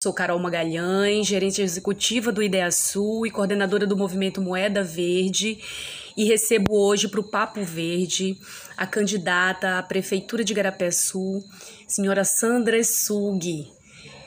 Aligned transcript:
Sou 0.00 0.12
Carol 0.12 0.38
Magalhães, 0.38 1.26
gerente 1.26 1.60
executiva 1.60 2.30
do 2.30 2.40
Ideia 2.40 2.70
Sul 2.70 3.26
e 3.26 3.32
coordenadora 3.32 3.84
do 3.84 3.96
movimento 3.96 4.40
Moeda 4.40 4.84
Verde, 4.84 5.58
e 6.16 6.22
recebo 6.22 6.72
hoje 6.72 7.08
para 7.08 7.18
o 7.18 7.24
Papo 7.24 7.64
Verde 7.64 8.38
a 8.76 8.86
candidata 8.86 9.76
à 9.76 9.82
Prefeitura 9.82 10.44
de 10.44 10.54
Garapé 10.54 10.92
Sul, 10.92 11.42
senhora 11.88 12.22
Sandra 12.22 12.80
Sug. 12.84 13.66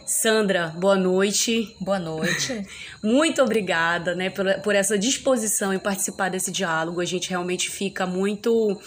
Sandra, 0.06 0.76
boa 0.78 0.98
noite. 0.98 1.74
Boa 1.80 2.00
noite. 2.00 2.68
muito 3.02 3.42
obrigada 3.42 4.14
né, 4.14 4.30
por, 4.30 4.46
por 4.62 4.76
essa 4.76 5.00
disposição 5.00 5.74
em 5.74 5.80
participar 5.80 6.28
desse 6.28 6.52
diálogo. 6.52 7.00
A 7.00 7.06
gente 7.06 7.30
realmente 7.30 7.70
fica 7.70 8.06
muito. 8.06 8.78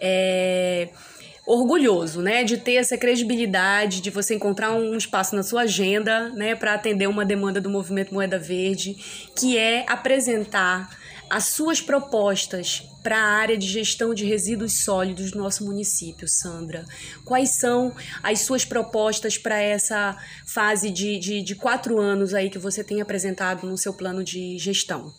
É 0.00 0.88
orgulhoso, 1.44 2.22
né, 2.22 2.44
de 2.44 2.56
ter 2.56 2.74
essa 2.74 2.96
credibilidade, 2.96 4.00
de 4.00 4.10
você 4.10 4.34
encontrar 4.34 4.72
um 4.72 4.96
espaço 4.96 5.34
na 5.34 5.42
sua 5.42 5.62
agenda, 5.62 6.28
né, 6.30 6.54
para 6.54 6.74
atender 6.74 7.08
uma 7.08 7.24
demanda 7.24 7.60
do 7.60 7.68
movimento 7.68 8.14
Moeda 8.14 8.38
Verde, 8.38 8.94
que 9.36 9.58
é 9.58 9.84
apresentar 9.88 10.96
as 11.28 11.46
suas 11.46 11.80
propostas 11.80 12.82
para 13.02 13.16
a 13.16 13.24
área 13.24 13.56
de 13.56 13.66
gestão 13.66 14.14
de 14.14 14.24
resíduos 14.24 14.84
sólidos 14.84 15.32
do 15.32 15.38
nosso 15.38 15.64
município, 15.64 16.28
Sandra. 16.28 16.84
Quais 17.24 17.58
são 17.58 17.94
as 18.22 18.40
suas 18.40 18.64
propostas 18.64 19.38
para 19.38 19.58
essa 19.58 20.16
fase 20.46 20.90
de, 20.90 21.18
de, 21.18 21.42
de 21.42 21.54
quatro 21.54 21.98
anos 21.98 22.34
aí 22.34 22.50
que 22.50 22.58
você 22.58 22.84
tem 22.84 23.00
apresentado 23.00 23.66
no 23.66 23.78
seu 23.78 23.94
plano 23.94 24.22
de 24.22 24.58
gestão? 24.58 25.12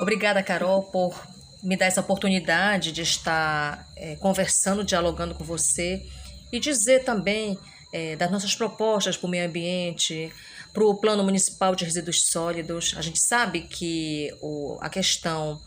Obrigada, 0.00 0.42
Carol, 0.42 0.82
por 0.82 1.14
me 1.62 1.76
dar 1.76 1.86
essa 1.86 2.00
oportunidade 2.00 2.90
de 2.92 3.02
estar 3.02 3.86
é, 3.96 4.16
conversando, 4.16 4.82
dialogando 4.82 5.34
com 5.34 5.44
você 5.44 6.04
e 6.52 6.58
dizer 6.58 7.04
também 7.04 7.58
é, 7.92 8.16
das 8.16 8.30
nossas 8.30 8.54
propostas 8.54 9.16
para 9.16 9.26
o 9.26 9.30
meio 9.30 9.46
ambiente, 9.46 10.32
para 10.72 10.84
o 10.84 10.94
Plano 10.94 11.22
Municipal 11.22 11.74
de 11.74 11.84
Resíduos 11.84 12.28
Sólidos. 12.28 12.94
A 12.96 13.02
gente 13.02 13.20
sabe 13.20 13.62
que 13.62 14.34
o, 14.40 14.78
a 14.80 14.88
questão 14.88 15.60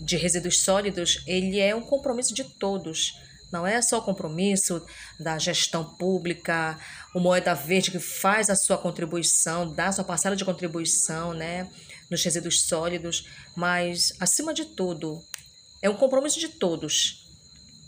de 0.00 0.16
resíduos 0.16 0.62
sólidos 0.62 1.22
ele 1.26 1.60
é 1.60 1.74
um 1.74 1.82
compromisso 1.82 2.32
de 2.32 2.44
todos. 2.44 3.12
Não 3.52 3.66
é 3.66 3.82
só 3.82 3.98
o 3.98 4.02
compromisso 4.02 4.82
da 5.18 5.36
gestão 5.36 5.84
pública, 5.84 6.78
o 7.14 7.20
Moeda 7.20 7.52
Verde 7.52 7.90
que 7.90 7.98
faz 7.98 8.48
a 8.48 8.54
sua 8.54 8.78
contribuição, 8.78 9.74
dá 9.74 9.88
a 9.88 9.92
sua 9.92 10.04
parcela 10.04 10.36
de 10.36 10.44
contribuição 10.44 11.34
né, 11.34 11.68
nos 12.10 12.22
resíduos 12.22 12.62
sólidos, 12.62 13.26
mas, 13.54 14.12
acima 14.18 14.52
de 14.52 14.64
tudo, 14.64 15.22
é 15.80 15.88
um 15.88 15.94
compromisso 15.94 16.40
de 16.40 16.48
todos, 16.48 17.26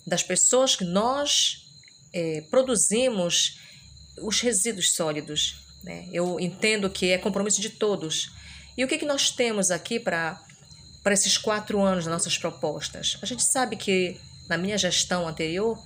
das 0.06 0.22
pessoas 0.22 0.76
que 0.76 0.84
nós 0.84 1.66
é, 2.12 2.42
produzimos 2.50 3.58
os 4.20 4.40
resíduos 4.40 4.92
sólidos. 4.92 5.56
Né? 5.82 6.08
Eu 6.12 6.38
entendo 6.38 6.88
que 6.88 7.10
é 7.10 7.18
compromisso 7.18 7.60
de 7.60 7.70
todos. 7.70 8.30
E 8.76 8.84
o 8.84 8.88
que, 8.88 8.98
que 8.98 9.04
nós 9.04 9.30
temos 9.30 9.70
aqui 9.70 9.98
para 9.98 10.40
esses 11.06 11.36
quatro 11.36 11.80
anos 11.82 12.04
das 12.04 12.12
nossas 12.12 12.38
propostas? 12.38 13.18
A 13.20 13.26
gente 13.26 13.42
sabe 13.42 13.76
que 13.76 14.20
na 14.48 14.56
minha 14.56 14.76
gestão 14.76 15.26
anterior, 15.26 15.78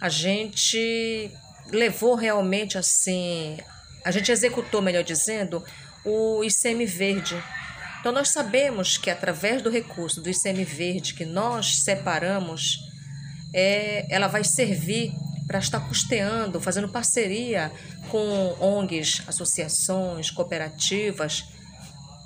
a 0.00 0.08
gente 0.08 1.30
levou 1.70 2.14
realmente 2.14 2.76
assim, 2.76 3.58
a 4.04 4.10
gente 4.10 4.30
executou, 4.30 4.82
melhor 4.82 5.04
dizendo, 5.04 5.64
o 6.04 6.42
ICM 6.44 6.84
verde. 6.84 7.42
Então 8.02 8.10
nós 8.10 8.30
sabemos 8.30 8.98
que 8.98 9.08
através 9.08 9.62
do 9.62 9.70
recurso 9.70 10.20
do 10.20 10.28
ICM 10.28 10.64
verde 10.64 11.14
que 11.14 11.24
nós 11.24 11.84
separamos, 11.84 12.80
é, 13.54 14.12
ela 14.12 14.26
vai 14.26 14.42
servir 14.42 15.12
para 15.46 15.60
estar 15.60 15.78
custeando, 15.86 16.60
fazendo 16.60 16.88
parceria 16.88 17.70
com 18.10 18.56
ONGs, 18.58 19.22
associações, 19.28 20.32
cooperativas, 20.32 21.44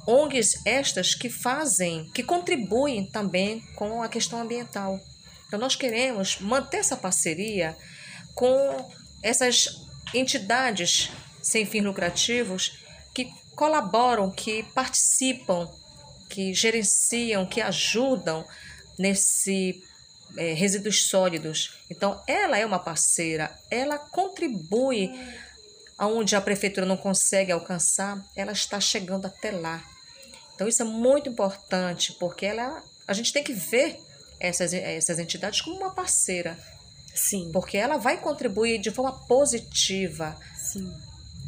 ONGs 0.07 0.65
estas 0.65 1.15
que 1.15 1.29
fazem, 1.29 2.11
que 2.15 2.23
contribuem 2.23 3.05
também 3.11 3.61
com 3.75 4.03
a 4.03 4.09
questão 4.09 4.41
ambiental. 4.41 4.99
Então, 5.47 5.61
nós 5.61 5.77
queremos 5.77 6.41
manter 6.41 6.79
essa 6.79 6.97
parceria 6.97 7.77
com 8.35 8.91
essas 9.23 9.69
entidades 10.15 11.11
sem 11.43 11.67
fins 11.67 11.85
lucrativos 11.85 12.79
que 13.15 13.29
colaboram, 13.57 14.31
que 14.31 14.63
participam, 14.75 15.69
que 16.29 16.53
gerenciam, 16.53 17.47
que 17.47 17.61
ajudam 17.61 18.45
nesse 18.99 19.83
é, 20.37 20.53
resíduos 20.53 21.09
sólidos. 21.09 21.79
Então, 21.91 22.23
ela 22.27 22.59
é 22.59 22.67
uma 22.67 22.79
parceira, 22.79 23.59
ela 23.71 23.99
contribui 23.99 25.11
aonde 25.99 26.37
a 26.37 26.41
prefeitura 26.41 26.87
não 26.87 26.97
consegue 26.97 27.51
alcançar, 27.51 28.23
ela 28.37 28.53
está 28.53 28.79
chegando 28.79 29.27
até 29.27 29.51
lá. 29.51 29.83
Então, 30.55 30.69
isso 30.69 30.83
é 30.83 30.85
muito 30.85 31.29
importante, 31.29 32.13
porque 32.15 32.45
ela, 32.47 32.83
a 33.07 33.13
gente 33.13 33.33
tem 33.33 33.43
que 33.43 33.55
ver 33.55 33.99
essas, 34.39 34.73
essas 34.73 35.19
entidades 35.19 35.63
como 35.63 35.77
uma 35.77 35.95
parceira. 35.95 36.59
Sim. 37.15 37.51
Porque 37.53 37.79
ela 37.79 37.97
vai 37.97 38.21
contribuir 38.21 38.79
de 38.79 38.91
forma 38.91 39.13
positiva 39.27 40.37
Sim. 40.55 40.93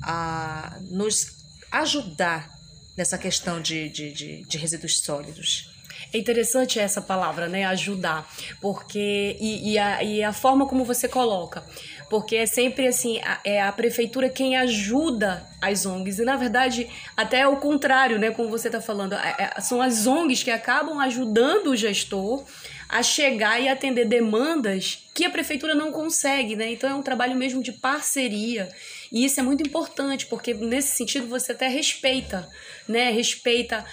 a 0.03 0.79
nos 0.91 1.38
ajudar 1.71 2.49
nessa 2.97 3.17
questão 3.17 3.61
de, 3.61 3.89
de, 3.89 4.13
de, 4.13 4.43
de 4.43 4.59
resíduos 4.59 4.99
sólidos. 4.99 5.71
É 6.13 6.19
interessante 6.19 6.79
essa 6.79 7.03
palavra, 7.03 7.49
né? 7.49 7.65
Ajudar. 7.67 8.29
Porque. 8.61 9.37
E, 9.41 9.73
e, 9.73 9.79
a, 9.79 10.03
e 10.03 10.23
a 10.23 10.33
forma 10.33 10.67
como 10.67 10.85
você 10.85 11.07
coloca. 11.09 11.63
Porque 12.09 12.37
é 12.37 12.47
sempre 12.47 12.87
assim: 12.87 13.21
a, 13.21 13.41
é 13.45 13.61
a 13.61 13.71
prefeitura 13.73 14.29
quem 14.29 14.57
ajuda 14.57 15.47
as 15.61 15.85
ONGs. 15.85 16.19
E 16.19 16.25
na 16.25 16.37
verdade, 16.37 16.89
até 17.17 17.47
o 17.47 17.57
contrário, 17.57 18.19
né? 18.19 18.31
Como 18.31 18.49
você 18.49 18.69
está 18.69 18.81
falando. 18.81 19.15
É, 19.15 19.53
é, 19.57 19.61
são 19.61 19.83
as 19.83 20.07
ONGs 20.07 20.43
que 20.43 20.51
acabam 20.51 20.99
ajudando 21.01 21.69
o 21.69 21.77
gestor 21.77 22.45
a 22.89 23.03
chegar 23.03 23.61
e 23.61 23.69
atender 23.69 24.07
demandas 24.07 25.07
que 25.15 25.25
a 25.25 25.31
prefeitura 25.31 25.75
não 25.75 25.93
consegue, 25.93 26.57
né? 26.57 26.73
Então 26.73 26.89
é 26.89 26.95
um 26.95 27.03
trabalho 27.03 27.37
mesmo 27.37 27.63
de 27.63 27.73
parceria. 27.73 28.69
E 29.11 29.25
isso 29.25 29.41
é 29.41 29.43
muito 29.43 29.67
importante, 29.67 30.27
porque 30.27 30.55
nesse 30.55 30.97
sentido 30.97 31.27
você 31.27 31.53
até 31.53 31.69
respeita, 31.69 32.49
né? 32.87 33.11
Respeita 33.11 33.85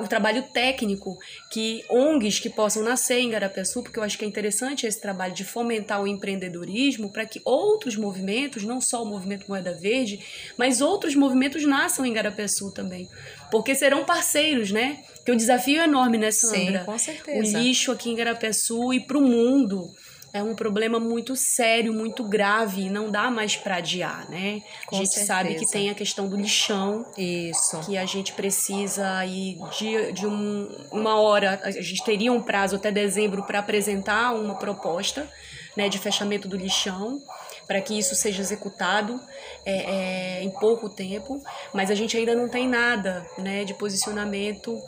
o 0.00 0.06
trabalho 0.06 0.42
técnico 0.52 1.18
que 1.50 1.84
ONGs 1.90 2.38
que 2.38 2.48
possam 2.48 2.82
nascer 2.82 3.18
em 3.18 3.30
Garapeçu, 3.30 3.82
porque 3.82 3.98
eu 3.98 4.02
acho 4.02 4.16
que 4.16 4.24
é 4.24 4.28
interessante 4.28 4.86
esse 4.86 5.00
trabalho 5.00 5.34
de 5.34 5.44
fomentar 5.44 6.00
o 6.00 6.06
empreendedorismo 6.06 7.10
para 7.10 7.26
que 7.26 7.40
outros 7.44 7.96
movimentos, 7.96 8.62
não 8.62 8.80
só 8.80 9.02
o 9.02 9.06
movimento 9.06 9.46
Moeda 9.48 9.72
Verde, 9.72 10.20
mas 10.56 10.80
outros 10.80 11.16
movimentos 11.16 11.64
nasçam 11.64 12.06
em 12.06 12.12
Garapeçu 12.12 12.70
também. 12.70 13.08
Porque 13.50 13.74
serão 13.74 14.04
parceiros, 14.04 14.70
né? 14.70 15.02
Que 15.24 15.32
o 15.32 15.36
desafio 15.36 15.80
é 15.80 15.84
enorme, 15.84 16.16
né, 16.16 16.30
Sandra? 16.30 16.80
Sim, 16.80 16.84
com 16.84 16.98
certeza. 16.98 17.58
O 17.58 17.62
lixo 17.62 17.92
aqui 17.92 18.10
em 18.10 18.14
Garapeçu 18.14 18.92
e 18.92 19.00
para 19.00 19.18
o 19.18 19.22
mundo 19.22 19.92
é 20.32 20.42
um 20.42 20.54
problema 20.54 20.98
muito 20.98 21.36
sério, 21.36 21.92
muito 21.92 22.24
grave, 22.24 22.88
não 22.88 23.10
dá 23.10 23.30
mais 23.30 23.54
para 23.54 23.76
adiar, 23.76 24.28
né? 24.30 24.62
Com 24.86 24.96
a 24.96 24.98
gente 24.98 25.10
certeza. 25.10 25.26
sabe 25.26 25.54
que 25.56 25.70
tem 25.70 25.90
a 25.90 25.94
questão 25.94 26.26
do 26.26 26.36
lixão, 26.36 27.04
Isso. 27.18 27.80
que 27.80 27.98
a 27.98 28.06
gente 28.06 28.32
precisa 28.32 29.16
aí 29.18 29.58
de, 29.78 30.12
de 30.12 30.26
um, 30.26 30.70
uma 30.90 31.20
hora, 31.20 31.60
a 31.62 31.70
gente 31.70 32.02
teria 32.02 32.32
um 32.32 32.40
prazo 32.40 32.76
até 32.76 32.90
dezembro 32.90 33.42
para 33.42 33.58
apresentar 33.58 34.34
uma 34.34 34.54
proposta, 34.54 35.28
né, 35.76 35.88
de 35.88 35.98
fechamento 35.98 36.48
do 36.48 36.56
lixão, 36.56 37.20
para 37.66 37.80
que 37.80 37.98
isso 37.98 38.14
seja 38.14 38.42
executado 38.42 39.20
é, 39.64 40.40
é, 40.40 40.42
em 40.42 40.50
pouco 40.50 40.88
tempo, 40.88 41.42
mas 41.72 41.90
a 41.90 41.94
gente 41.94 42.16
ainda 42.16 42.34
não 42.34 42.48
tem 42.48 42.68
nada, 42.68 43.26
né, 43.38 43.64
de 43.64 43.74
posicionamento 43.74 44.82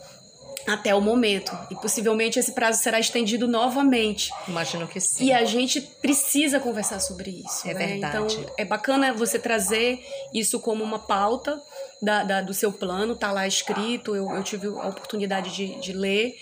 até 0.67 0.95
o 0.95 1.01
momento. 1.01 1.57
E 1.71 1.75
possivelmente 1.75 2.39
esse 2.39 2.53
prazo 2.53 2.83
será 2.83 2.99
estendido 2.99 3.47
novamente. 3.47 4.31
Imagino 4.49 4.87
que 4.87 5.01
sim. 5.01 5.27
E 5.27 5.33
a 5.33 5.45
gente 5.45 5.81
precisa 5.81 6.59
conversar 6.59 7.01
sobre 7.01 7.31
isso. 7.31 7.69
É 7.69 7.75
né? 7.75 7.87
verdade. 7.87 8.37
Então 8.37 8.55
é 8.57 8.65
bacana 8.65 9.13
você 9.13 9.39
trazer 9.39 10.05
isso 10.33 10.61
como 10.61 10.83
uma 10.83 10.99
pauta 10.99 11.61
da, 12.00 12.23
da 12.25 12.41
do 12.41 12.55
seu 12.55 12.73
plano, 12.73 13.15
tá 13.15 13.33
lá 13.33 13.47
escrito, 13.47 14.15
eu, 14.15 14.31
eu 14.31 14.43
tive 14.43 14.67
a 14.67 14.88
oportunidade 14.88 15.55
de, 15.55 15.81
de 15.81 15.93
ler. 15.93 16.35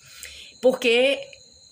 Porque 0.62 1.20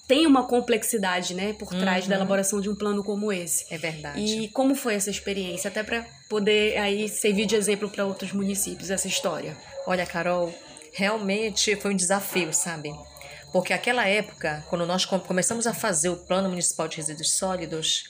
tem 0.06 0.26
uma 0.26 0.46
complexidade, 0.46 1.32
né, 1.32 1.54
por 1.54 1.68
trás 1.70 2.04
Uhum. 2.04 2.10
da 2.10 2.16
elaboração 2.16 2.60
de 2.60 2.68
um 2.68 2.74
plano 2.74 3.02
como 3.02 3.32
esse. 3.32 3.64
É 3.72 3.78
verdade. 3.78 4.20
E 4.20 4.48
como 4.48 4.74
foi 4.74 4.94
essa 4.94 5.08
experiência, 5.10 5.68
até 5.68 5.82
para 5.82 6.04
poder 6.28 6.76
aí 6.76 7.08
servir 7.08 7.46
de 7.46 7.56
exemplo 7.56 7.88
para 7.88 8.04
outros 8.04 8.32
municípios 8.32 8.90
essa 8.90 9.08
história? 9.08 9.56
Olha, 9.86 10.04
Carol, 10.04 10.52
realmente 10.92 11.74
foi 11.76 11.92
um 11.92 11.96
desafio, 11.96 12.52
sabe? 12.52 12.94
Porque 13.54 13.72
aquela 13.72 14.04
época, 14.08 14.64
quando 14.68 14.84
nós 14.84 15.04
começamos 15.04 15.64
a 15.64 15.72
fazer 15.72 16.08
o 16.08 16.16
Plano 16.16 16.48
Municipal 16.48 16.88
de 16.88 16.96
Resíduos 16.96 17.34
Sólidos, 17.34 18.02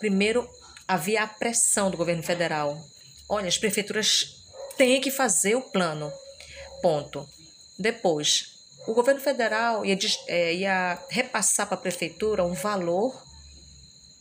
primeiro 0.00 0.50
havia 0.88 1.22
a 1.22 1.28
pressão 1.28 1.92
do 1.92 1.96
governo 1.96 2.24
federal. 2.24 2.76
Olha, 3.28 3.46
as 3.46 3.56
prefeituras 3.56 4.42
têm 4.76 5.00
que 5.00 5.12
fazer 5.12 5.54
o 5.54 5.62
plano. 5.62 6.12
Ponto. 6.82 7.24
Depois, 7.78 8.64
o 8.84 8.92
governo 8.92 9.20
federal 9.20 9.86
ia, 9.86 9.96
é, 10.26 10.54
ia 10.54 11.00
repassar 11.08 11.68
para 11.68 11.76
a 11.76 11.80
prefeitura 11.80 12.42
um 12.42 12.54
valor 12.54 13.14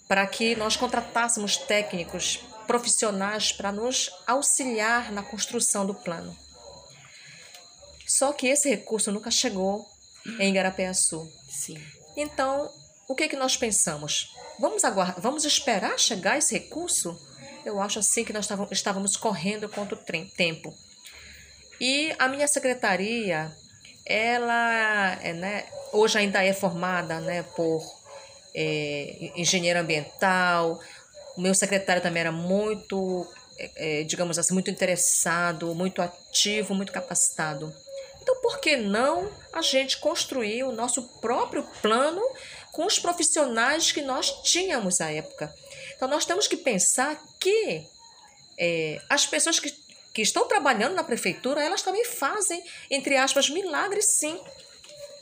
para 0.07 0.27
que 0.27 0.55
nós 0.55 0.77
contratássemos 0.77 1.57
técnicos 1.57 2.41
profissionais 2.67 3.51
para 3.51 3.71
nos 3.71 4.11
auxiliar 4.27 5.11
na 5.11 5.23
construção 5.23 5.83
do 5.83 5.95
plano. 5.95 6.37
Só 8.05 8.31
que 8.33 8.45
esse 8.45 8.69
recurso 8.69 9.11
nunca 9.11 9.31
chegou 9.31 9.89
em 10.39 10.49
Igarapé-Açu. 10.49 11.31
Sim. 11.49 11.77
Então, 12.15 12.69
o 13.07 13.15
que, 13.15 13.23
é 13.23 13.27
que 13.27 13.35
nós 13.35 13.57
pensamos? 13.57 14.33
Vamos 14.59 14.83
aguardar, 14.83 15.19
vamos 15.21 15.45
esperar 15.45 15.97
chegar 15.97 16.37
esse 16.37 16.53
recurso? 16.53 17.17
Eu 17.65 17.81
acho 17.81 17.99
assim 17.99 18.23
que 18.23 18.33
nós 18.33 18.47
estávamos 18.71 19.15
correndo 19.15 19.69
contra 19.69 19.95
o 19.95 20.25
tempo. 20.35 20.73
E 21.79 22.13
a 22.19 22.27
minha 22.27 22.47
secretaria, 22.47 23.51
ela 24.05 25.17
é, 25.21 25.33
né, 25.33 25.65
hoje 25.93 26.17
ainda 26.17 26.43
é 26.43 26.53
formada 26.53 27.19
né, 27.21 27.43
por 27.55 27.81
é, 28.53 29.31
engenheiro 29.35 29.79
ambiental. 29.79 30.79
O 31.37 31.41
meu 31.41 31.55
secretário 31.55 32.01
também 32.01 32.21
era 32.21 32.31
muito, 32.31 33.25
é, 33.75 34.03
digamos 34.03 34.37
assim, 34.37 34.53
muito 34.53 34.69
interessado, 34.69 35.73
muito 35.73 36.01
ativo, 36.01 36.75
muito 36.75 36.91
capacitado. 36.91 37.73
Por 38.49 38.59
que 38.59 38.77
não 38.77 39.31
a 39.53 39.61
gente 39.61 39.99
construir 39.99 40.63
o 40.63 40.71
nosso 40.71 41.03
próprio 41.21 41.61
plano 41.83 42.19
com 42.71 42.83
os 42.83 42.97
profissionais 42.97 43.91
que 43.91 44.01
nós 44.01 44.41
tínhamos 44.41 44.99
à 44.99 45.11
época? 45.11 45.53
Então, 45.95 46.07
nós 46.07 46.25
temos 46.25 46.47
que 46.47 46.57
pensar 46.57 47.15
que 47.39 47.85
é, 48.57 48.99
as 49.07 49.27
pessoas 49.27 49.59
que, 49.59 49.71
que 50.11 50.23
estão 50.23 50.47
trabalhando 50.47 50.95
na 50.95 51.03
prefeitura, 51.03 51.63
elas 51.63 51.83
também 51.83 52.03
fazem, 52.03 52.63
entre 52.89 53.17
aspas, 53.17 53.51
milagres, 53.51 54.17
sim. 54.17 54.41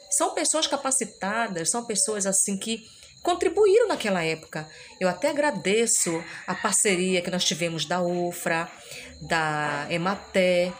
São 0.09 0.33
pessoas 0.33 0.65
capacitadas, 0.65 1.69
são 1.69 1.83
pessoas 1.83 2.25
assim 2.25 2.57
que 2.57 2.89
contribuíram 3.21 3.89
naquela 3.89 4.23
época. 4.23 4.69
Eu 5.01 5.09
até 5.09 5.31
agradeço 5.31 6.23
a 6.47 6.55
parceria 6.55 7.21
que 7.21 7.29
nós 7.29 7.43
tivemos 7.43 7.83
da 7.83 8.01
UFRA, 8.01 8.71
da 9.19 9.85
Ematé, 9.89 10.71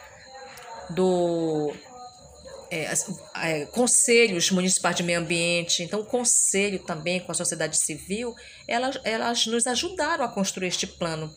do 0.90 1.76
é, 2.70 2.94
é, 3.36 3.66
conselhos 3.68 4.52
municipais 4.52 4.96
de 4.96 5.04
meio 5.04 5.20
ambiente, 5.20 5.84
então 5.84 6.02
o 6.02 6.06
conselho 6.06 6.80
também 6.80 7.20
com 7.20 7.32
a 7.32 7.36
sociedade 7.36 7.78
civil, 7.78 8.36
elas, 8.68 9.00
elas 9.04 9.46
nos 9.48 9.68
ajudaram 9.68 10.24
a 10.24 10.28
construir 10.28 10.68
este 10.68 10.88
plano. 10.88 11.34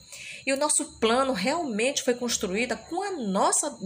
E 0.47 0.53
o 0.53 0.57
nosso 0.57 0.85
plano 0.99 1.33
realmente 1.33 2.03
foi 2.03 2.15
construído 2.15 2.77
com 2.89 3.03
a 3.03 3.13
nossa, 3.13 3.77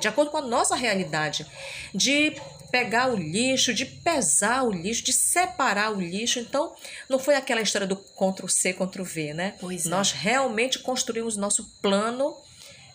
de 0.00 0.08
acordo 0.08 0.30
com 0.30 0.38
a 0.38 0.42
nossa 0.42 0.74
realidade, 0.74 1.46
de 1.94 2.34
pegar 2.70 3.10
o 3.10 3.16
lixo, 3.16 3.72
de 3.72 3.86
pesar 3.86 4.64
o 4.64 4.70
lixo, 4.70 5.04
de 5.04 5.12
separar 5.12 5.92
o 5.92 6.00
lixo. 6.00 6.40
Então, 6.40 6.74
não 7.08 7.18
foi 7.18 7.34
aquela 7.34 7.60
história 7.60 7.86
do 7.86 7.96
Ctrl 7.96 8.48
C, 8.48 8.72
Ctrl 8.72 9.04
V, 9.04 9.34
né? 9.34 9.54
Pois 9.60 9.86
é. 9.86 9.88
Nós 9.88 10.12
realmente 10.12 10.78
construímos 10.80 11.36
nosso 11.36 11.64
plano 11.80 12.36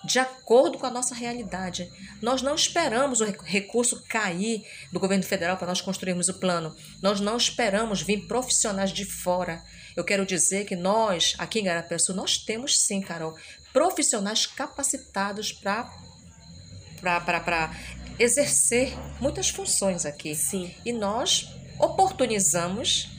de 0.03 0.19
acordo 0.19 0.77
com 0.77 0.85
a 0.85 0.91
nossa 0.91 1.15
realidade. 1.15 1.89
Nós 2.21 2.41
não 2.41 2.55
esperamos 2.55 3.21
o 3.21 3.25
recurso 3.25 4.03
cair 4.07 4.65
do 4.91 4.99
governo 4.99 5.23
federal 5.23 5.57
para 5.57 5.67
nós 5.67 5.81
construirmos 5.81 6.27
o 6.27 6.33
plano. 6.35 6.75
Nós 7.01 7.19
não 7.19 7.37
esperamos 7.37 8.01
vir 8.01 8.27
profissionais 8.27 8.91
de 8.91 9.05
fora. 9.05 9.63
Eu 9.95 10.03
quero 10.03 10.25
dizer 10.25 10.65
que 10.65 10.75
nós, 10.75 11.35
aqui 11.37 11.59
em 11.59 11.63
Garapeçu, 11.63 12.13
nós 12.13 12.37
temos 12.37 12.79
sim, 12.79 13.01
Carol, 13.01 13.37
profissionais 13.71 14.45
capacitados 14.45 15.51
para 15.51 15.89
para 17.01 17.71
exercer 18.17 18.93
muitas 19.19 19.49
funções 19.49 20.05
aqui. 20.05 20.33
Sim. 20.35 20.73
E 20.85 20.93
nós 20.93 21.49
oportunizamos 21.77 23.09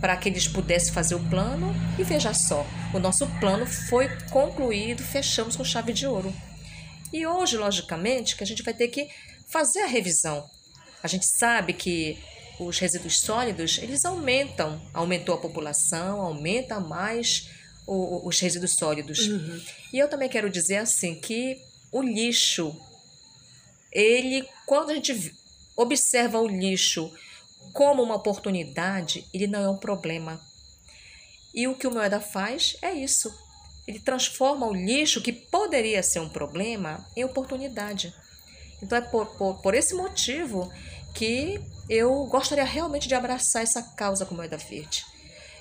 para 0.00 0.16
que 0.16 0.28
eles 0.28 0.48
pudessem 0.48 0.92
fazer 0.92 1.14
o 1.14 1.28
plano 1.28 1.74
e 1.98 2.02
veja 2.02 2.32
só, 2.32 2.66
o 2.92 2.98
nosso 2.98 3.26
plano 3.38 3.66
foi 3.66 4.08
concluído, 4.30 5.02
fechamos 5.02 5.56
com 5.56 5.64
chave 5.64 5.92
de 5.92 6.06
ouro. 6.06 6.34
E 7.12 7.26
hoje, 7.26 7.56
logicamente, 7.56 8.36
que 8.36 8.42
a 8.42 8.46
gente 8.46 8.62
vai 8.62 8.74
ter 8.74 8.88
que 8.88 9.08
fazer 9.48 9.80
a 9.80 9.86
revisão. 9.86 10.48
A 11.02 11.08
gente 11.08 11.26
sabe 11.26 11.72
que 11.72 12.18
os 12.58 12.78
resíduos 12.78 13.20
sólidos, 13.20 13.78
eles 13.78 14.04
aumentam, 14.04 14.80
aumentou 14.92 15.34
a 15.34 15.38
população, 15.38 16.20
aumenta 16.20 16.78
mais 16.78 17.48
o, 17.86 18.28
os 18.28 18.38
resíduos 18.38 18.76
sólidos. 18.76 19.26
Uhum. 19.26 19.62
E 19.92 19.98
eu 19.98 20.08
também 20.08 20.28
quero 20.28 20.50
dizer 20.50 20.76
assim 20.76 21.14
que 21.14 21.60
o 21.90 22.02
lixo, 22.02 22.76
ele, 23.92 24.46
quando 24.66 24.90
a 24.90 24.94
gente 24.94 25.34
observa 25.76 26.38
o 26.38 26.46
lixo 26.46 27.12
como 27.72 28.02
uma 28.02 28.16
oportunidade, 28.16 29.26
ele 29.32 29.46
não 29.46 29.62
é 29.62 29.68
um 29.68 29.78
problema. 29.78 30.40
E 31.52 31.66
o 31.66 31.74
que 31.74 31.86
o 31.86 31.90
Moeda 31.90 32.20
faz 32.20 32.76
é 32.80 32.92
isso. 32.92 33.32
Ele 33.86 33.98
transforma 33.98 34.66
o 34.66 34.74
lixo, 34.74 35.20
que 35.20 35.32
poderia 35.32 36.02
ser 36.02 36.20
um 36.20 36.28
problema, 36.28 37.04
em 37.16 37.24
oportunidade. 37.24 38.14
Então 38.82 38.96
é 38.96 39.00
por, 39.00 39.26
por, 39.36 39.60
por 39.60 39.74
esse 39.74 39.94
motivo 39.94 40.72
que 41.14 41.60
eu 41.88 42.24
gostaria 42.26 42.64
realmente 42.64 43.08
de 43.08 43.14
abraçar 43.14 43.62
essa 43.62 43.82
causa 43.82 44.24
com 44.24 44.34
Moeda 44.34 44.56
Verde. 44.56 45.04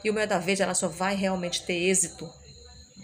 E 0.04 0.10
o 0.10 0.14
Moeda 0.14 0.40
Verde 0.40 0.62
ela 0.62 0.76
só 0.76 0.88
vai 0.88 1.16
realmente 1.16 1.64
ter 1.64 1.74
êxito, 1.74 2.30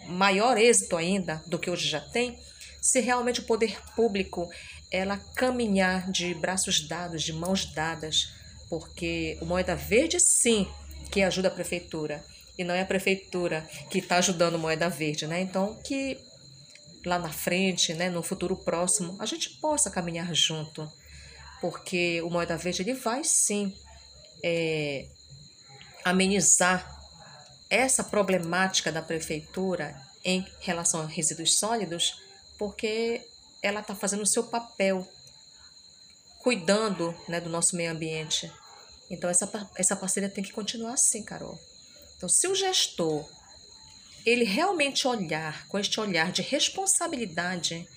maior 0.07 0.57
êxito 0.57 0.95
ainda 0.95 1.41
do 1.47 1.59
que 1.59 1.69
hoje 1.69 1.87
já 1.87 1.99
tem, 1.99 2.39
se 2.81 2.99
realmente 2.99 3.39
o 3.39 3.45
poder 3.45 3.81
público 3.95 4.49
ela 4.91 5.17
caminhar 5.35 6.11
de 6.11 6.33
braços 6.35 6.87
dados, 6.87 7.23
de 7.23 7.33
mãos 7.33 7.65
dadas, 7.73 8.31
porque 8.69 9.37
o 9.41 9.45
Moeda 9.45 9.75
Verde 9.75 10.19
sim 10.19 10.67
que 11.11 11.23
ajuda 11.23 11.47
a 11.47 11.51
prefeitura 11.51 12.23
e 12.57 12.63
não 12.63 12.73
é 12.73 12.81
a 12.81 12.85
prefeitura 12.85 13.67
que 13.89 13.99
está 13.99 14.17
ajudando 14.17 14.59
Moeda 14.59 14.89
Verde, 14.89 15.27
né? 15.27 15.41
Então 15.41 15.75
que 15.83 16.17
lá 17.05 17.19
na 17.19 17.31
frente, 17.31 17.93
né, 17.93 18.09
no 18.09 18.23
futuro 18.23 18.55
próximo, 18.55 19.15
a 19.19 19.25
gente 19.25 19.51
possa 19.59 19.91
caminhar 19.91 20.33
junto, 20.33 20.91
porque 21.61 22.21
o 22.21 22.29
Moeda 22.29 22.57
Verde 22.57 22.81
ele 22.81 22.95
vai 22.95 23.23
sim 23.23 23.73
é, 24.43 25.07
amenizar 26.03 26.95
essa 27.69 28.03
problemática 28.03 28.91
da 28.91 29.01
prefeitura 29.01 29.95
em 30.23 30.45
relação 30.59 31.01
a 31.01 31.05
resíduos 31.05 31.57
sólidos, 31.57 32.19
porque 32.57 33.21
ela 33.61 33.81
está 33.81 33.95
fazendo 33.95 34.23
o 34.23 34.27
seu 34.27 34.43
papel 34.43 35.07
cuidando 36.39 37.15
né, 37.27 37.41
do 37.41 37.49
nosso 37.49 37.75
meio 37.75 37.91
ambiente. 37.91 38.51
Então, 39.09 39.29
essa, 39.29 39.49
essa 39.75 39.95
parceria 39.95 40.29
tem 40.29 40.43
que 40.43 40.51
continuar 40.53 40.93
assim, 40.93 41.23
Carol. 41.23 41.59
Então, 42.25 42.33
se 42.33 42.47
o 42.47 42.55
gestor 42.55 43.23
ele 44.25 44.45
realmente 44.45 45.07
olhar 45.07 45.67
com 45.67 45.77
este 45.77 45.99
olhar 45.99 46.31
de 46.31 46.41
responsabilidade 46.41 47.87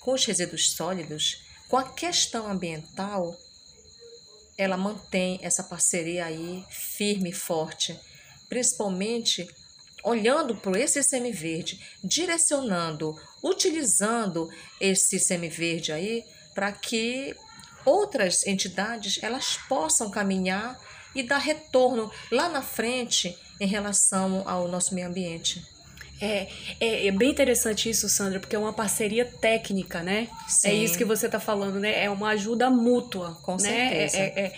com 0.00 0.14
os 0.14 0.24
resíduos 0.24 0.72
sólidos, 0.72 1.44
com 1.68 1.76
a 1.76 1.88
questão 1.88 2.50
ambiental, 2.50 3.38
ela 4.56 4.76
mantém 4.76 5.38
essa 5.42 5.62
parceria 5.62 6.24
aí 6.24 6.64
firme 6.68 7.30
e 7.30 7.32
forte, 7.32 7.96
principalmente 8.48 9.48
olhando 10.02 10.56
para 10.56 10.80
esse 10.80 11.00
semiverde, 11.04 11.80
direcionando, 12.02 13.16
utilizando 13.40 14.50
esse 14.80 15.20
semiverde 15.20 15.92
aí 15.92 16.24
para 16.52 16.72
que 16.72 17.32
outras 17.84 18.44
entidades 18.44 19.22
elas 19.22 19.56
possam 19.68 20.10
caminhar 20.10 20.76
e 21.14 21.22
dar 21.22 21.38
retorno 21.38 22.10
lá 22.32 22.48
na 22.48 22.60
frente 22.60 23.38
em 23.60 23.66
relação 23.66 24.42
ao 24.46 24.68
nosso 24.68 24.94
meio 24.94 25.08
ambiente. 25.08 25.62
É, 26.20 26.48
é, 26.80 27.06
é, 27.06 27.12
bem 27.12 27.30
interessante 27.30 27.88
isso, 27.88 28.08
Sandra, 28.08 28.40
porque 28.40 28.56
é 28.56 28.58
uma 28.58 28.72
parceria 28.72 29.24
técnica, 29.24 30.02
né? 30.02 30.28
Sim. 30.48 30.68
É 30.68 30.74
isso 30.74 30.98
que 30.98 31.04
você 31.04 31.26
está 31.26 31.38
falando, 31.38 31.78
né? 31.78 32.04
É 32.04 32.10
uma 32.10 32.30
ajuda 32.30 32.68
mútua. 32.68 33.38
Com 33.42 33.52
né? 33.52 33.58
certeza. 33.58 34.16
É, 34.18 34.20
é, 34.20 34.40
é, 34.46 34.52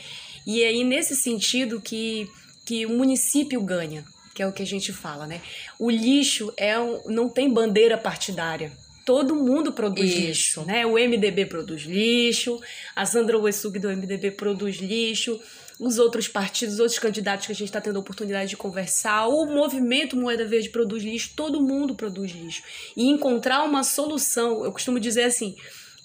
e 0.46 0.64
aí, 0.64 0.82
nesse 0.84 1.14
sentido 1.14 1.80
que, 1.80 2.28
que 2.64 2.86
o 2.86 2.90
município 2.90 3.60
ganha, 3.60 4.04
que 4.34 4.42
é 4.42 4.46
o 4.46 4.52
que 4.52 4.62
a 4.62 4.66
gente 4.66 4.92
fala, 4.92 5.26
né? 5.26 5.42
O 5.78 5.90
lixo 5.90 6.52
é 6.56 6.78
um, 6.78 7.02
não 7.06 7.28
tem 7.28 7.52
bandeira 7.52 7.98
partidária 7.98 8.72
todo 9.04 9.34
mundo 9.34 9.72
produz 9.72 10.08
Isso. 10.08 10.20
lixo, 10.20 10.64
né? 10.64 10.86
O 10.86 10.92
MDB 10.92 11.46
produz 11.46 11.82
lixo, 11.82 12.60
a 12.94 13.04
Sandra 13.04 13.36
Wessug 13.38 13.76
do 13.80 13.88
MDB 13.88 14.30
produz 14.30 14.76
lixo, 14.76 15.40
os 15.80 15.98
outros 15.98 16.28
partidos, 16.28 16.74
os 16.74 16.80
outros 16.80 16.98
candidatos 16.98 17.46
que 17.46 17.52
a 17.52 17.54
gente 17.54 17.68
está 17.68 17.80
tendo 17.80 17.96
a 17.96 18.00
oportunidade 18.00 18.50
de 18.50 18.56
conversar, 18.56 19.26
o 19.26 19.46
movimento 19.46 20.14
Moeda 20.14 20.44
Verde 20.44 20.68
produz 20.68 21.02
lixo, 21.02 21.32
todo 21.34 21.60
mundo 21.60 21.94
produz 21.94 22.32
lixo. 22.32 22.62
E 22.94 23.08
encontrar 23.08 23.62
uma 23.64 23.82
solução, 23.82 24.62
eu 24.62 24.70
costumo 24.72 25.00
dizer 25.00 25.22
assim, 25.24 25.56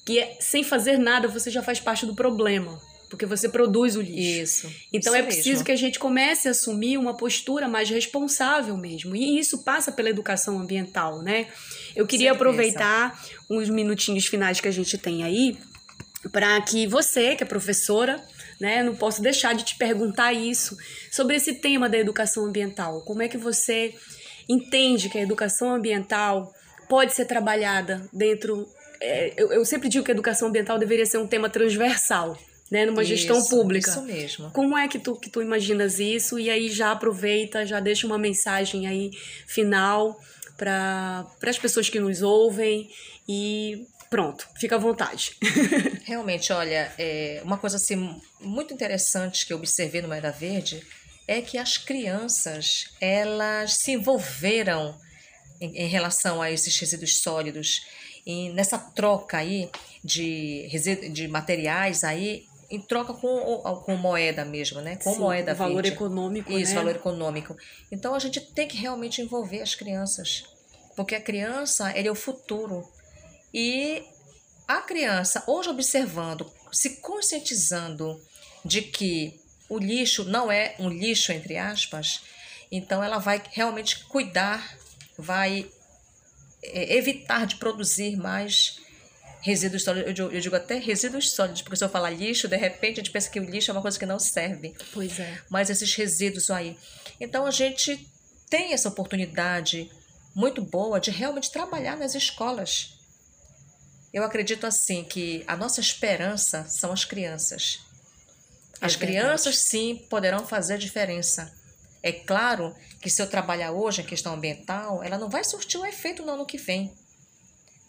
que 0.05 0.17
é, 0.17 0.37
sem 0.39 0.63
fazer 0.63 0.97
nada 0.97 1.27
você 1.27 1.51
já 1.51 1.61
faz 1.61 1.79
parte 1.79 2.05
do 2.05 2.15
problema. 2.15 2.79
porque 3.09 3.25
você 3.25 3.47
produz 3.47 3.95
o 3.95 4.01
lixo. 4.01 4.67
Isso. 4.67 4.75
Então 4.91 5.13
isso 5.13 5.21
é 5.21 5.23
preciso 5.23 5.49
mesmo. 5.49 5.65
que 5.65 5.71
a 5.71 5.75
gente 5.75 5.99
comece 5.99 6.47
a 6.47 6.51
assumir 6.51 6.97
uma 6.97 7.13
postura 7.13 7.67
mais 7.67 7.89
responsável 7.89 8.75
mesmo. 8.75 9.15
E 9.15 9.37
isso 9.39 9.59
passa 9.59 9.91
pela 9.91 10.09
educação 10.09 10.59
ambiental, 10.59 11.21
né? 11.21 11.47
Eu 11.95 12.05
queria 12.07 12.31
Certeza. 12.31 12.49
aproveitar 12.49 13.25
uns 13.49 13.69
minutinhos 13.69 14.25
finais 14.25 14.59
que 14.59 14.67
a 14.67 14.71
gente 14.71 14.97
tem 14.97 15.23
aí 15.23 15.57
para 16.31 16.59
que 16.61 16.87
você, 16.87 17.35
que 17.35 17.43
é 17.43 17.45
professora, 17.45 18.21
né, 18.59 18.83
não 18.83 18.95
posso 18.95 19.21
deixar 19.21 19.53
de 19.53 19.63
te 19.63 19.77
perguntar 19.77 20.33
isso 20.33 20.77
sobre 21.11 21.35
esse 21.35 21.55
tema 21.55 21.89
da 21.89 21.97
educação 21.97 22.45
ambiental. 22.45 23.01
Como 23.01 23.21
é 23.21 23.27
que 23.27 23.37
você 23.37 23.93
entende 24.47 25.09
que 25.09 25.17
a 25.17 25.21
educação 25.21 25.73
ambiental 25.73 26.53
pode 26.87 27.13
ser 27.13 27.25
trabalhada 27.25 28.07
dentro. 28.13 28.67
é, 29.01 29.33
eu, 29.37 29.51
eu 29.51 29.65
sempre 29.65 29.89
digo 29.89 30.03
que 30.03 30.11
a 30.11 30.13
educação 30.13 30.47
ambiental 30.47 30.77
deveria 30.77 31.05
ser 31.05 31.17
um 31.17 31.27
tema 31.27 31.49
transversal, 31.49 32.37
né, 32.71 32.85
numa 32.85 33.03
gestão 33.03 33.39
Isso, 33.39 33.49
pública. 33.49 33.89
Isso 33.89 34.01
mesmo. 34.03 34.51
Como 34.51 34.77
é 34.77 34.87
que 34.87 34.99
tu, 34.99 35.15
que 35.15 35.29
tu 35.29 35.41
imaginas 35.41 35.99
isso? 35.99 36.39
E 36.39 36.49
aí 36.49 36.69
já 36.69 36.91
aproveita, 36.91 37.65
já 37.65 37.79
deixa 37.79 38.07
uma 38.07 38.17
mensagem 38.17 38.87
aí 38.87 39.11
final 39.47 40.19
para 40.57 41.25
as 41.45 41.59
pessoas 41.59 41.89
que 41.89 41.99
nos 41.99 42.21
ouvem 42.21 42.89
e 43.27 43.87
pronto, 44.15 44.47
fica 44.57 44.77
à 44.77 44.79
vontade. 44.79 45.35
Realmente, 46.05 46.53
olha, 46.53 46.89
é, 46.97 47.41
uma 47.43 47.57
coisa 47.57 47.75
assim 47.75 48.17
muito 48.39 48.73
interessante 48.73 49.45
que 49.45 49.51
eu 49.51 49.57
observei 49.57 50.01
no 50.01 50.07
Maida 50.07 50.31
Verde 50.31 50.81
é 51.27 51.41
que 51.41 51.57
as 51.57 51.77
crianças 51.77 52.91
elas 53.01 53.73
se 53.73 53.91
envolveram 53.91 54.97
em, 55.59 55.83
em 55.83 55.87
relação 55.89 56.41
a 56.41 56.49
esses 56.49 56.79
resíduos 56.79 57.19
sólidos 57.19 57.81
e 58.25 58.51
nessa 58.51 58.77
troca 58.77 59.35
aí 59.35 59.69
de, 60.01 60.69
de 61.11 61.27
materiais 61.27 62.05
aí 62.05 62.45
em 62.69 62.79
troca 62.79 63.13
com, 63.13 63.37
com 63.83 63.97
moeda 63.97 64.45
mesmo, 64.45 64.79
né? 64.79 64.95
Com 64.95 65.13
Sim, 65.13 65.19
moeda 65.19 65.53
valor 65.53 65.83
verde. 65.83 65.89
econômico, 65.89 66.53
Isso, 66.53 66.71
né? 66.71 66.77
valor 66.77 66.95
econômico. 66.95 67.57
Então 67.91 68.15
a 68.15 68.19
gente 68.19 68.39
tem 68.39 68.65
que 68.65 68.77
realmente 68.77 69.21
envolver 69.21 69.61
as 69.61 69.75
crianças, 69.75 70.45
porque 70.95 71.15
a 71.15 71.21
criança 71.21 71.91
ele 71.97 72.07
é 72.07 72.11
o 72.11 72.15
futuro. 72.15 72.94
E 73.57 74.03
a 74.67 74.81
criança, 74.81 75.41
hoje 75.47 75.69
observando, 75.69 76.51
se 76.73 76.97
conscientizando 76.97 78.21
de 78.65 78.81
que 78.81 79.39
o 79.69 79.77
lixo 79.77 80.25
não 80.25 80.51
é 80.51 80.75
um 80.77 80.89
lixo, 80.89 81.31
entre 81.31 81.57
aspas, 81.57 82.21
então 82.69 83.01
ela 83.01 83.17
vai 83.17 83.41
realmente 83.53 84.03
cuidar, 84.07 84.77
vai 85.17 85.71
é, 86.61 86.97
evitar 86.97 87.47
de 87.47 87.55
produzir 87.55 88.17
mais 88.17 88.81
resíduos 89.39 89.83
sólidos. 89.83 90.09
Eu 90.09 90.13
digo, 90.13 90.31
eu 90.31 90.41
digo 90.41 90.55
até 90.57 90.77
resíduos 90.77 91.31
sólidos, 91.31 91.61
porque 91.61 91.77
se 91.77 91.85
eu 91.85 91.89
falar 91.89 92.09
lixo, 92.09 92.49
de 92.49 92.57
repente 92.57 92.99
a 92.99 93.03
gente 93.03 93.11
pensa 93.11 93.29
que 93.29 93.39
o 93.39 93.49
lixo 93.49 93.71
é 93.71 93.73
uma 93.73 93.81
coisa 93.81 93.97
que 93.97 94.05
não 94.05 94.19
serve 94.19 94.75
Pois 94.91 95.17
é. 95.17 95.41
mas 95.49 95.69
esses 95.69 95.95
resíduos 95.95 96.51
aí. 96.51 96.77
Então 97.21 97.45
a 97.45 97.51
gente 97.51 98.05
tem 98.49 98.73
essa 98.73 98.89
oportunidade 98.89 99.89
muito 100.35 100.61
boa 100.61 100.99
de 100.99 101.09
realmente 101.09 101.49
trabalhar 101.49 101.95
nas 101.95 102.15
escolas. 102.15 102.94
Eu 104.15 104.23
acredito 104.23 104.65
assim 104.65 105.03
que 105.03 105.43
a 105.45 105.57
nossa 105.57 105.81
esperança 105.81 106.65
são 106.69 106.93
as 106.93 107.03
crianças. 107.03 107.81
É 108.79 108.85
As 108.85 108.95
verdade. 108.95 109.19
crianças 109.19 109.57
sim 109.57 110.07
poderão 110.09 110.47
fazer 110.47 110.77
diferença. 110.77 111.53
É 112.01 112.13
claro 112.13 112.73
que 113.01 113.09
se 113.09 113.21
eu 113.21 113.29
trabalhar 113.29 113.73
hoje 113.73 113.99
a 113.99 114.05
questão 114.05 114.35
ambiental, 114.35 115.03
ela 115.03 115.17
não 115.17 115.29
vai 115.29 115.43
surtir 115.43 115.77
um 115.77 115.85
efeito 115.85 116.23
no 116.23 116.31
ano 116.31 116.45
que 116.45 116.57
vem. 116.57 116.93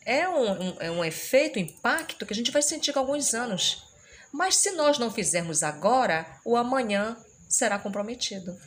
É 0.04 0.28
um, 0.28 0.50
um, 0.50 0.76
é 0.80 0.90
um 0.90 1.04
efeito, 1.04 1.60
impacto 1.60 2.26
que 2.26 2.32
a 2.32 2.36
gente 2.36 2.50
vai 2.50 2.62
sentir 2.62 2.92
com 2.92 2.98
alguns 2.98 3.32
anos. 3.32 3.84
Mas 4.32 4.56
se 4.56 4.72
nós 4.72 4.98
não 4.98 5.12
fizermos 5.12 5.62
agora, 5.62 6.26
o 6.44 6.56
amanhã 6.56 7.16
será 7.48 7.78
comprometido. 7.78 8.58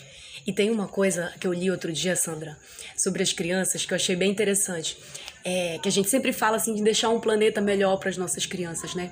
E 0.48 0.54
tem 0.54 0.72
uma 0.72 0.88
coisa 0.88 1.34
que 1.38 1.46
eu 1.46 1.54
li 1.54 1.70
outro 1.70 1.92
dia, 1.92 2.16
Sandra, 2.16 2.58
sobre 2.96 3.22
as 3.22 3.34
crianças, 3.34 3.86
que 3.86 3.92
eu 3.92 3.98
achei 3.98 4.16
bem 4.16 4.32
interessante. 4.32 4.98
É, 5.44 5.80
que 5.82 5.88
a 5.88 5.92
gente 5.92 6.10
sempre 6.10 6.34
fala 6.34 6.58
assim 6.58 6.76
de 6.76 6.84
deixar 6.84 7.10
um 7.10 7.20
planeta 7.20 7.62
melhor 7.62 7.98
para 7.98 8.10
as 8.10 8.18
nossas 8.18 8.46
crianças, 8.46 8.94
né? 8.94 9.10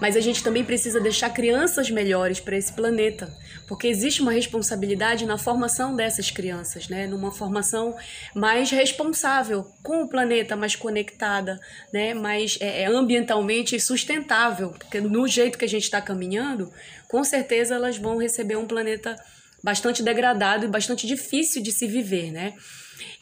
Mas 0.00 0.16
a 0.16 0.20
gente 0.20 0.42
também 0.42 0.64
precisa 0.64 1.00
deixar 1.00 1.30
crianças 1.30 1.88
melhores 1.88 2.40
para 2.40 2.56
esse 2.56 2.72
planeta, 2.72 3.32
porque 3.68 3.86
existe 3.86 4.20
uma 4.20 4.32
responsabilidade 4.32 5.24
na 5.24 5.38
formação 5.38 5.94
dessas 5.94 6.32
crianças, 6.32 6.88
né? 6.88 7.06
Numa 7.06 7.30
formação 7.30 7.96
mais 8.34 8.72
responsável 8.72 9.64
com 9.82 10.02
o 10.02 10.08
planeta, 10.08 10.56
mais 10.56 10.74
conectada, 10.74 11.60
né? 11.92 12.12
Mais 12.12 12.58
é, 12.60 12.82
é, 12.82 12.86
ambientalmente 12.86 13.78
sustentável, 13.78 14.70
porque 14.70 15.00
no 15.00 15.28
jeito 15.28 15.56
que 15.56 15.64
a 15.64 15.68
gente 15.68 15.84
está 15.84 16.00
caminhando, 16.00 16.72
com 17.08 17.22
certeza 17.22 17.76
elas 17.76 17.96
vão 17.96 18.18
receber 18.18 18.56
um 18.56 18.66
planeta 18.66 19.16
bastante 19.62 20.02
degradado 20.02 20.64
e 20.64 20.68
bastante 20.68 21.06
difícil 21.06 21.62
de 21.62 21.72
se 21.72 21.86
viver, 21.86 22.30
né? 22.32 22.54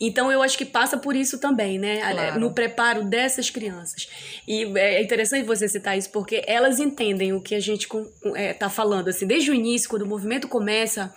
Então 0.00 0.30
eu 0.30 0.42
acho 0.42 0.56
que 0.56 0.64
passa 0.64 0.96
por 0.96 1.16
isso 1.16 1.38
também, 1.38 1.78
né? 1.78 2.00
Claro. 2.00 2.40
No 2.40 2.52
preparo 2.52 3.04
dessas 3.04 3.50
crianças. 3.50 4.08
E 4.46 4.64
é 4.78 5.02
interessante 5.02 5.44
você 5.44 5.68
citar 5.68 5.96
isso, 5.96 6.10
porque 6.10 6.42
elas 6.46 6.78
entendem 6.78 7.32
o 7.32 7.40
que 7.40 7.54
a 7.54 7.60
gente 7.60 7.88
está 8.36 8.68
falando. 8.68 9.08
Assim, 9.08 9.26
desde 9.26 9.50
o 9.50 9.54
início, 9.54 9.88
quando 9.88 10.02
o 10.02 10.06
movimento 10.06 10.48
começa, 10.48 11.14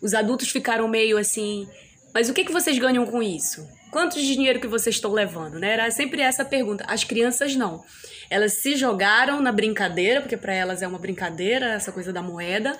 os 0.00 0.14
adultos 0.14 0.50
ficaram 0.50 0.88
meio 0.88 1.18
assim. 1.18 1.68
Mas 2.14 2.28
o 2.28 2.34
que, 2.34 2.44
que 2.44 2.52
vocês 2.52 2.78
ganham 2.78 3.06
com 3.06 3.22
isso? 3.22 3.66
Quanto 3.90 4.18
de 4.18 4.34
dinheiro 4.34 4.60
que 4.60 4.66
vocês 4.66 4.96
estão 4.96 5.12
levando? 5.12 5.58
Né? 5.58 5.72
Era 5.72 5.90
sempre 5.90 6.22
essa 6.22 6.44
pergunta. 6.44 6.84
As 6.88 7.04
crianças 7.04 7.54
não. 7.54 7.84
Elas 8.30 8.54
se 8.54 8.76
jogaram 8.76 9.40
na 9.40 9.52
brincadeira, 9.52 10.20
porque 10.20 10.36
para 10.36 10.54
elas 10.54 10.80
é 10.82 10.88
uma 10.88 10.98
brincadeira, 10.98 11.72
essa 11.72 11.92
coisa 11.92 12.12
da 12.12 12.22
moeda 12.22 12.76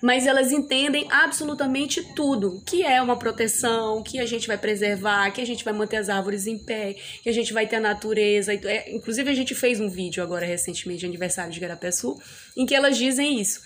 mas 0.00 0.26
elas 0.26 0.50
entendem 0.50 1.06
absolutamente 1.10 2.02
tudo, 2.14 2.62
que 2.66 2.82
é 2.82 3.00
uma 3.02 3.16
proteção, 3.16 4.02
que 4.02 4.18
a 4.18 4.26
gente 4.26 4.46
vai 4.46 4.56
preservar, 4.56 5.30
que 5.30 5.40
a 5.40 5.46
gente 5.46 5.64
vai 5.64 5.74
manter 5.74 5.96
as 5.96 6.08
árvores 6.08 6.46
em 6.46 6.58
pé, 6.58 6.96
que 7.22 7.28
a 7.28 7.32
gente 7.32 7.52
vai 7.52 7.66
ter 7.66 7.76
a 7.76 7.80
natureza. 7.80 8.52
É, 8.52 8.94
inclusive 8.94 9.30
a 9.30 9.34
gente 9.34 9.54
fez 9.54 9.80
um 9.80 9.88
vídeo 9.88 10.22
agora 10.22 10.46
recentemente 10.46 11.00
de 11.00 11.06
aniversário 11.06 11.52
de 11.52 11.60
Garapé-Sul, 11.60 12.20
em 12.56 12.64
que 12.64 12.74
elas 12.74 12.96
dizem 12.96 13.40
isso. 13.40 13.60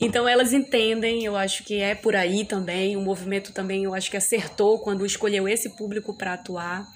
Então 0.00 0.28
elas 0.28 0.52
entendem, 0.52 1.24
eu 1.24 1.36
acho 1.36 1.64
que 1.64 1.76
é 1.76 1.94
por 1.94 2.16
aí 2.16 2.44
também, 2.44 2.96
o 2.96 3.00
movimento 3.00 3.52
também 3.52 3.84
eu 3.84 3.94
acho 3.94 4.10
que 4.10 4.16
acertou 4.16 4.78
quando 4.80 5.06
escolheu 5.06 5.48
esse 5.48 5.70
público 5.70 6.14
para 6.14 6.34
atuar. 6.34 6.86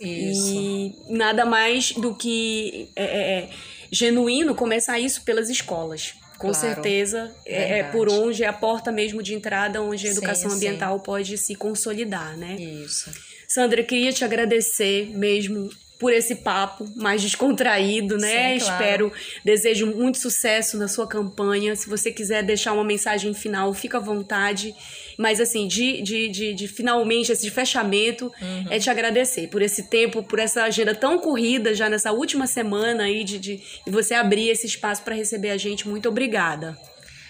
Isso. 0.00 0.52
E 0.52 0.94
nada 1.08 1.46
mais 1.46 1.92
do 1.92 2.14
que 2.14 2.90
é, 2.94 3.04
é, 3.04 3.50
genuíno 3.90 4.54
começar 4.54 4.98
isso 4.98 5.22
pelas 5.22 5.48
escolas. 5.48 6.14
Com 6.38 6.50
Claro, 6.50 6.54
certeza 6.74 7.34
é, 7.44 7.78
é 7.78 7.82
por 7.84 8.08
onde 8.08 8.44
é 8.44 8.46
a 8.46 8.52
porta 8.52 8.92
mesmo 8.92 9.22
de 9.22 9.34
entrada 9.34 9.82
onde 9.82 10.06
a 10.06 10.10
Sim, 10.10 10.18
educação 10.18 10.50
sim. 10.50 10.56
ambiental 10.56 11.00
pode 11.00 11.38
se 11.38 11.54
consolidar, 11.54 12.36
né? 12.36 12.56
Isso. 12.56 13.10
Sandra, 13.48 13.82
queria 13.82 14.12
te 14.12 14.24
agradecer 14.24 15.10
mesmo 15.16 15.70
por 15.98 16.12
esse 16.12 16.36
papo 16.36 16.86
mais 16.94 17.22
descontraído, 17.22 18.18
né? 18.18 18.58
Sim, 18.58 18.64
claro. 18.66 18.82
Espero, 18.82 19.12
desejo 19.44 19.86
muito 19.86 20.18
sucesso 20.18 20.76
na 20.76 20.88
sua 20.88 21.06
campanha. 21.06 21.74
Se 21.74 21.88
você 21.88 22.12
quiser 22.12 22.42
deixar 22.42 22.72
uma 22.74 22.84
mensagem 22.84 23.32
final, 23.32 23.72
fica 23.72 23.96
à 23.96 24.00
vontade. 24.00 24.74
Mas 25.18 25.40
assim, 25.40 25.66
de, 25.66 26.02
de, 26.02 26.28
de, 26.28 26.54
de 26.54 26.68
finalmente, 26.68 27.32
esse 27.32 27.50
fechamento, 27.50 28.32
Uhum. 28.40 28.66
é 28.70 28.78
te 28.78 28.90
agradecer 28.90 29.48
por 29.48 29.62
esse 29.62 29.84
tempo, 29.88 30.22
por 30.22 30.38
essa 30.38 30.64
agenda 30.64 30.94
tão 30.94 31.18
corrida 31.18 31.74
já 31.74 31.88
nessa 31.88 32.12
última 32.12 32.46
semana 32.46 33.04
aí 33.04 33.24
de, 33.24 33.38
de, 33.38 33.56
de 33.84 33.90
você 33.90 34.14
abrir 34.14 34.48
esse 34.48 34.66
espaço 34.66 35.02
para 35.02 35.14
receber 35.14 35.50
a 35.50 35.56
gente. 35.56 35.88
Muito 35.88 36.08
obrigada. 36.08 36.76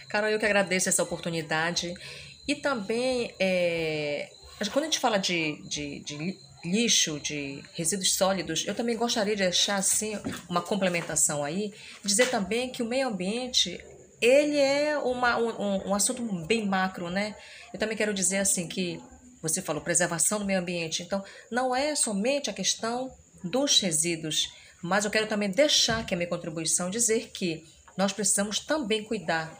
Carol, 0.09 0.31
eu 0.31 0.39
que 0.39 0.47
agradeço 0.47 0.89
essa 0.89 1.03
oportunidade. 1.03 1.95
E 2.49 2.55
também, 2.55 3.33
é, 3.41 4.29
quando 4.73 4.85
a 4.85 4.87
gente 4.87 4.99
fala 5.01 5.19
de, 5.19 5.61
de, 5.69 6.01
de 6.01 6.17
li- 6.17 6.39
lixo, 6.65 7.21
de 7.21 7.63
resíduos 7.75 8.15
sólidos, 8.15 8.65
eu 8.67 8.75
também 8.75 8.97
gostaria 8.97 9.35
de 9.37 9.43
deixar 9.43 9.77
assim 9.77 10.19
uma 10.49 10.63
complementação 10.63 11.45
aí, 11.45 11.73
dizer 12.05 12.27
também 12.31 12.69
que 12.69 12.83
o 12.83 12.87
meio 12.87 13.09
ambiente 13.09 13.81
ele 14.21 14.59
é 14.59 14.97
uma, 14.99 15.37
um, 15.39 15.89
um- 15.91 15.95
assunto 15.95 16.23
bem 16.47 16.67
macro, 16.67 17.11
né? 17.11 17.35
Eu 17.73 17.79
também 17.79 17.97
quero 17.97 18.15
dizer 18.15 18.39
assim 18.39 18.67
que 18.67 19.01
você 19.43 19.61
falou 19.63 19.83
preservação 19.83 20.39
do 20.39 20.45
meio 20.45 20.59
ambiente, 20.61 21.03
então 21.03 21.23
não 21.51 21.75
é 21.75 21.95
somente 21.95 22.49
a 22.51 22.53
questão 22.53 23.11
dos 23.45 23.79
resíduos, 23.81 24.49
mas 24.83 25.05
eu 25.05 25.11
quero 25.11 25.27
também 25.27 25.51
deixar 25.51 26.01
aqui 26.01 26.15
a 26.15 26.17
minha 26.17 26.29
contribuição 26.29 26.91
dizer 26.91 27.31
que 27.33 27.65
nós 27.97 28.13
precisamos 28.13 28.59
também 28.61 29.05
cuidar 29.05 29.53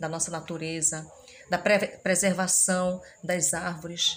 da 0.00 0.08
nossa 0.08 0.30
natureza, 0.30 1.06
da 1.50 1.58
pre- 1.58 1.86
preservação 2.02 3.00
das 3.22 3.54
árvores, 3.54 4.16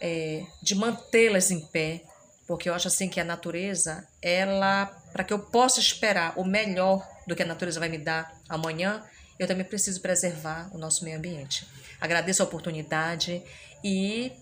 é, 0.00 0.44
de 0.62 0.74
mantê-las 0.74 1.50
em 1.50 1.60
pé, 1.60 2.02
porque 2.46 2.68
eu 2.68 2.74
acho 2.74 2.88
assim 2.88 3.08
que 3.08 3.20
a 3.20 3.24
natureza, 3.24 4.06
ela, 4.20 4.86
para 5.12 5.24
que 5.24 5.32
eu 5.32 5.38
possa 5.38 5.80
esperar 5.80 6.38
o 6.38 6.44
melhor 6.44 7.06
do 7.26 7.34
que 7.34 7.42
a 7.42 7.46
natureza 7.46 7.80
vai 7.80 7.88
me 7.88 7.98
dar 7.98 8.32
amanhã, 8.48 9.02
eu 9.38 9.46
também 9.46 9.64
preciso 9.64 10.00
preservar 10.00 10.70
o 10.72 10.78
nosso 10.78 11.04
meio 11.04 11.18
ambiente. 11.18 11.66
Agradeço 12.00 12.42
a 12.42 12.44
oportunidade 12.44 13.42
e 13.82 14.32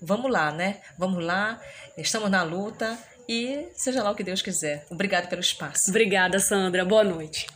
vamos 0.00 0.30
lá, 0.30 0.50
né? 0.50 0.80
Vamos 0.98 1.24
lá, 1.24 1.60
estamos 1.96 2.30
na 2.30 2.42
luta 2.42 2.98
e 3.28 3.68
seja 3.74 4.02
lá 4.02 4.10
o 4.10 4.14
que 4.14 4.24
Deus 4.24 4.42
quiser. 4.42 4.86
Obrigado 4.90 5.28
pelo 5.28 5.40
espaço. 5.40 5.90
Obrigada, 5.90 6.38
Sandra. 6.38 6.84
Boa 6.84 7.04
noite. 7.04 7.46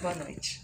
Boa 0.00 0.14
noite. 0.14 0.63